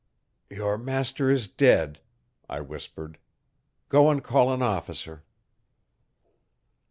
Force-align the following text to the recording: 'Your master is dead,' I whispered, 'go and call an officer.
'Your 0.49 0.79
master 0.79 1.29
is 1.29 1.47
dead,' 1.47 1.99
I 2.49 2.59
whispered, 2.59 3.19
'go 3.89 4.09
and 4.09 4.23
call 4.23 4.51
an 4.51 4.63
officer. 4.63 5.23